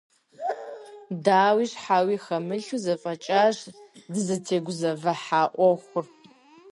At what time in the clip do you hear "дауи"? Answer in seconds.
1.23-1.65